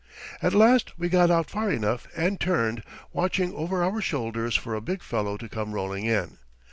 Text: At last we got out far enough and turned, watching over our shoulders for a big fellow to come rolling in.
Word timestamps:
At 0.41 0.55
last 0.55 0.97
we 0.97 1.09
got 1.09 1.29
out 1.29 1.47
far 1.51 1.69
enough 1.71 2.07
and 2.17 2.39
turned, 2.39 2.81
watching 3.13 3.53
over 3.53 3.83
our 3.83 4.01
shoulders 4.01 4.55
for 4.55 4.73
a 4.73 4.81
big 4.81 5.03
fellow 5.03 5.37
to 5.37 5.47
come 5.47 5.73
rolling 5.73 6.05
in. 6.05 6.39